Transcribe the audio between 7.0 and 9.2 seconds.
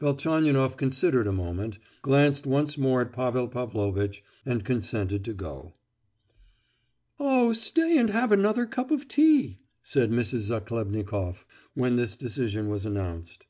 "Oh! stay and have another cup of